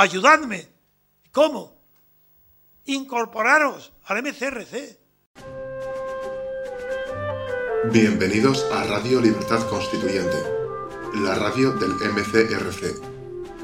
[0.00, 0.66] ayudadme.
[1.30, 1.76] ¿Cómo?
[2.86, 4.98] Incorporaros al MCRC.
[7.92, 10.36] Bienvenidos a Radio Libertad Constituyente,
[11.16, 12.98] la radio del MCRC,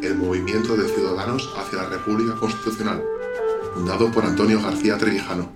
[0.02, 3.02] el Movimiento de Ciudadanos hacia la República Constitucional,
[3.74, 5.50] fundado por Antonio García Trevijano.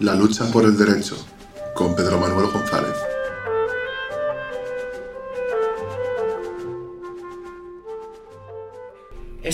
[0.00, 1.16] La lucha por el derecho,
[1.74, 2.87] con Pedro Manuel González.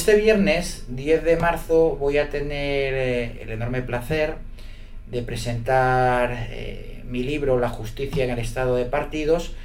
[0.06, 4.34] Este viernes 10 de marzo voy a tener eh, el enorme placer
[5.10, 9.56] de presentar eh, mi libro La justicia en el estado de partidos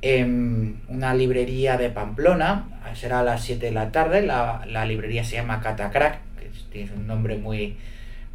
[0.00, 2.68] en una librería de Pamplona.
[2.94, 4.22] Será a las 7 de la tarde.
[4.22, 7.76] La, librería se llama Catacrack, que tiene un nombre muy,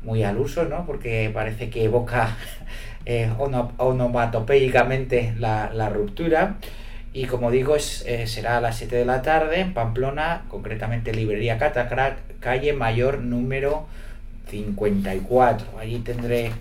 [0.02, 0.86] muy al uso, ¿no?
[0.86, 2.36] porque parece que evoca
[3.05, 3.31] eh,
[5.39, 6.58] la ruptura.
[7.13, 11.13] Y como digo, es, eh, será a las 7 de la tarde en Pamplona, concretamente
[11.13, 13.86] Librería Catacrack, calle mayor número
[14.50, 15.78] 54.
[15.80, 16.52] Allí tendré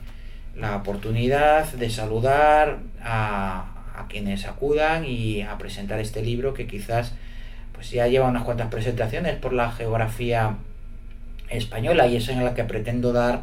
[0.55, 3.69] la oportunidad de saludar a,
[4.09, 7.13] quienes acudan y a presentar este libro que quizás
[7.73, 10.57] pues ya lleva unas cuantas presentaciones por la geografía
[11.49, 13.43] española y es en la que pretendo dar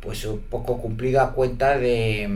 [0.00, 2.28] pues un poco cumplida cuenta de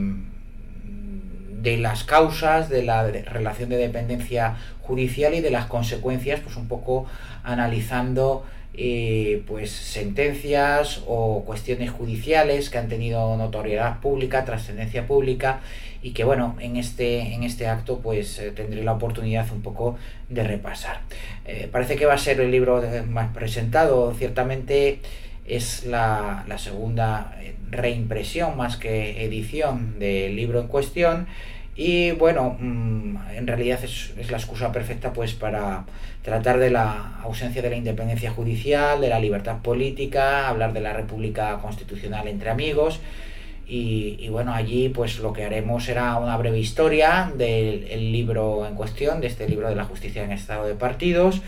[1.61, 6.67] de las causas de la relación de dependencia judicial y de las consecuencias, pues un
[6.67, 7.05] poco
[7.43, 15.59] analizando eh, pues sentencias o cuestiones judiciales que han tenido notoriedad pública, trascendencia pública
[16.01, 19.97] y que bueno, en este, en este acto pues eh, tendré la oportunidad un poco
[20.29, 21.01] de repasar.
[21.45, 25.01] Eh, parece que va a ser el libro más presentado, ciertamente
[25.51, 27.35] es la, segunda
[27.69, 31.27] reimpresión más que edición del libro en cuestión
[31.75, 35.85] y bueno, mm, en realidad es, la excusa perfecta pues para
[36.21, 40.93] tratar de la ausencia de la independencia judicial, de la libertad política, hablar de la
[40.93, 42.99] república constitucional entre amigos.
[43.73, 49.21] Y, bueno, allí pues lo que haremos será una breve historia del libro en cuestión,
[49.21, 51.41] de este libro de la justicia en estado de partidos.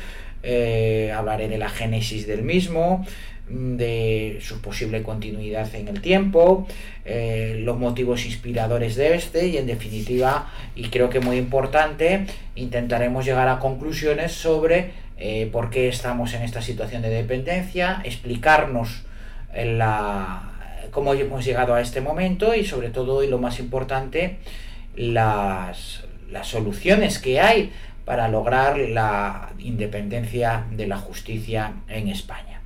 [0.46, 3.06] Eh, hablaré de la génesis del mismo,
[3.48, 6.68] de su posible continuidad en el tiempo,
[7.06, 13.24] eh, los motivos inspiradores de este y en definitiva, y creo que muy importante, intentaremos
[13.24, 19.04] llegar a conclusiones sobre eh, por qué estamos en esta situación de dependencia, explicarnos
[19.56, 20.52] la,
[20.92, 24.40] cómo hemos llegado a este momento y sobre todo, y lo más importante,
[24.96, 27.72] las, las soluciones que hay
[28.06, 32.62] para lograr la independencia de la justicia en España.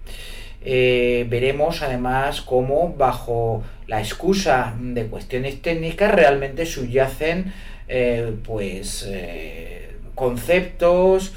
[0.63, 7.53] Eh, veremos además cómo bajo la excusa de cuestiones técnicas realmente subyacen
[7.87, 11.33] eh, pues eh, conceptos,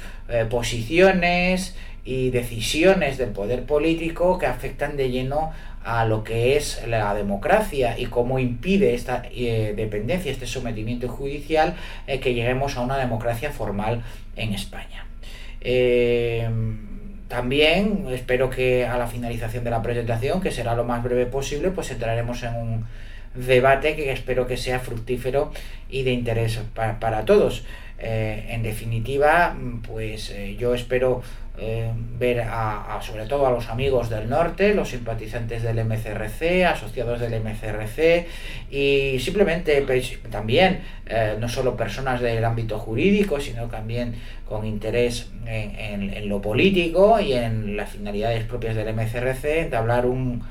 [0.49, 5.51] posiciones y decisiones del poder político que afectan de lleno
[5.83, 11.75] a lo que es la democracia y cómo impide esta dependencia, este sometimiento judicial,
[12.05, 14.03] que lleguemos a una democracia formal
[14.35, 15.05] en España.
[17.31, 21.71] También espero que a la finalización de la presentación, que será lo más breve posible,
[21.71, 22.85] pues entraremos en un
[23.33, 25.53] debate que espero que sea fructífero
[25.89, 27.63] y de interés para, todos.
[27.99, 29.55] Eh, en definitiva,
[29.87, 31.21] pues eh, yo espero
[31.63, 37.19] eh, ver a, sobre todo a los amigos del norte, los simpatizantes del MCRC, asociados
[37.19, 38.25] del MCRC
[38.71, 44.15] y simplemente pues, también eh, no solo personas del ámbito jurídico, sino también
[44.49, 50.41] con interés en, lo político y en las finalidades propias del MCRC, de hablar un,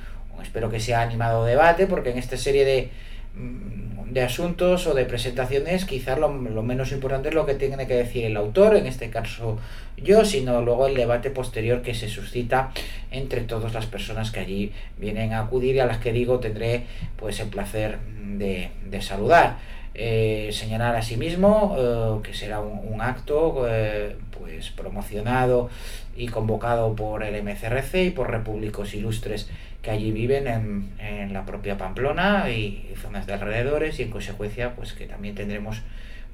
[0.41, 2.91] espero que sea animado debate, porque en esta serie de
[3.35, 8.25] de asuntos o de presentaciones, quizás lo, menos importante es lo que tiene que decir
[8.25, 9.59] el autor, en este caso
[9.97, 12.73] yo, sino luego el debate posterior que se suscita
[13.11, 16.85] entre todas las personas que allí vienen a acudir y a las que digo tendré
[17.17, 18.71] pues el placer de,
[19.01, 19.59] saludar.
[19.95, 25.69] Eh, señalar asimismo eh, que será un, acto eh, pues promocionado
[26.17, 29.49] y convocado por el MCRC y por Repúblicos Ilustres
[29.83, 34.75] que allí viven en, en la propia Pamplona y, zonas de alrededores y en consecuencia
[34.75, 35.81] pues que también tendremos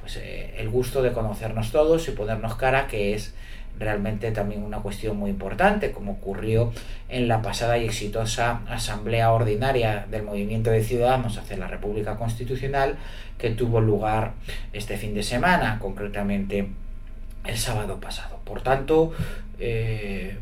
[0.01, 3.35] pues eh, el gusto de conocernos todos y ponernos cara que es
[3.79, 6.73] realmente también una cuestión muy importante como ocurrió
[7.09, 12.97] en la pasada y exitosa asamblea ordinaria del movimiento de ciudadanos hacia la República Constitucional
[13.39, 14.33] que tuvo lugar
[14.73, 16.69] este fin de semana concretamente
[17.45, 18.41] el sábado pasado.
[18.45, 19.13] Por tanto
[19.61, 20.37] eh,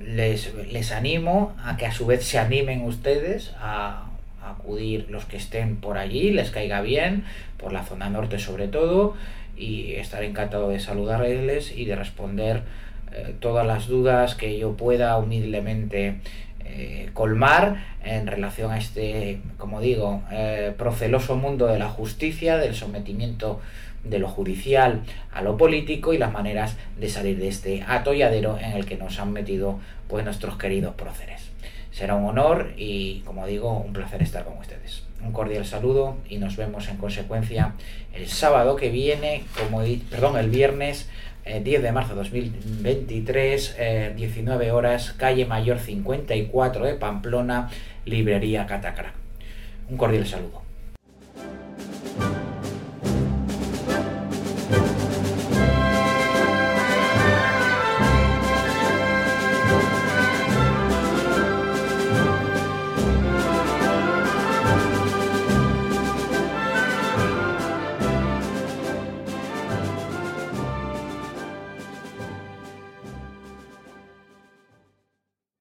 [0.00, 4.10] les, animo a que a su vez se animen ustedes a,
[4.42, 7.24] acudir los que estén por allí, les caiga bien,
[7.56, 9.14] por la zona norte sobre todo,
[9.56, 12.62] y estaré encantado de saludarles y de responder
[13.12, 16.20] eh, todas las dudas que yo pueda humildemente
[16.64, 22.74] eh, colmar en relación a este, como digo, eh, proceloso mundo de la justicia, del
[22.74, 23.60] sometimiento
[24.04, 25.02] de lo judicial
[25.32, 29.18] a lo político y las maneras de salir de este atolladero en el que nos
[29.18, 31.50] han metido pues nuestros queridos próceres.
[31.90, 35.04] Será un honor y, como digo, un placer estar con ustedes.
[35.24, 37.74] Un cordial saludo y nos vemos en consecuencia
[38.12, 41.08] el sábado que viene, como perdón, el viernes
[41.44, 43.76] 10 eh, de marzo de 2023,
[44.16, 47.70] 19 horas, calle Mayor 54 de Pamplona,
[48.04, 49.12] librería Catacra.
[49.88, 50.63] Un cordial saludo.